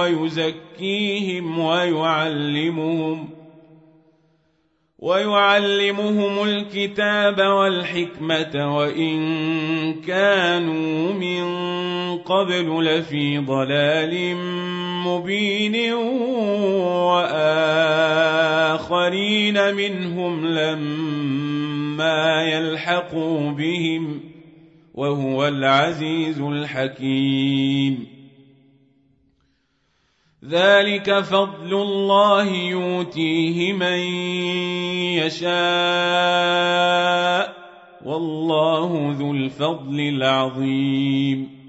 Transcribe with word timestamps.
ويزكيهم 0.00 1.58
ويعلمهم 1.58 3.28
ويعلمهم 4.98 6.44
الكتاب 6.44 7.40
والحكمة 7.40 8.76
وإن 8.76 9.20
كانوا 10.00 11.12
من 11.12 11.44
قبل 12.18 12.84
لفي 12.84 13.38
ضلال 13.38 14.36
مبين 15.06 15.92
وآخرين 18.72 19.74
منهم 19.74 20.46
لما 20.46 22.42
يلحقوا 22.42 23.50
بهم 23.50 24.20
وهو 24.94 25.48
العزيز 25.48 26.40
الحكيم 26.40 28.19
ذلك 30.48 31.20
فضل 31.20 31.74
الله 31.74 32.52
يؤتيه 32.52 33.72
من 33.72 33.98
يشاء 35.20 35.50
والله 38.04 39.16
ذو 39.18 39.32
الفضل 39.32 40.00
العظيم. 40.00 41.60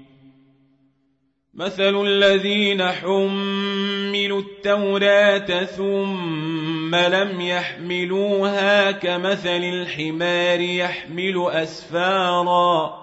مثل 1.54 2.06
الذين 2.06 2.82
حملوا 2.82 4.40
التوراة 4.40 5.64
ثم 5.64 6.94
لم 6.94 7.40
يحملوها 7.40 8.90
كمثل 8.90 9.64
الحمار 9.64 10.60
يحمل 10.60 11.46
أسفاراً 11.50 13.02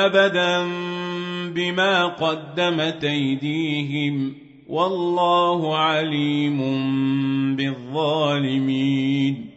أبداً 0.06 0.68
بما 1.54 2.06
قدمت 2.06 3.04
أيديهم. 3.04 4.34
والله 4.68 5.78
عليم 5.78 6.58
بالظالمين. 7.56 9.57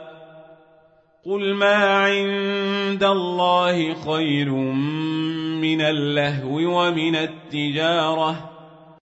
قل 1.31 1.53
ما 1.53 1.75
عند 1.75 3.03
الله 3.03 3.93
خير 3.93 4.49
من 5.61 5.81
اللهو 5.81 6.57
ومن 6.57 7.15
التجاره 7.15 8.50